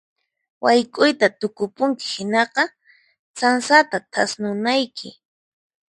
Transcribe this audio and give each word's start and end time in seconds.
Wayk'uyta 0.63 1.27
tukupunki 1.39 2.05
hinaqa 2.15 2.63
sansata 3.39 3.97
thasnunayki. 4.11 5.09